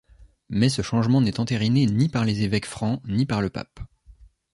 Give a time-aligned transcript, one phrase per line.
[0.49, 3.81] Mais ce changement n'est entérinée ni par les évêques francs ni par le pape.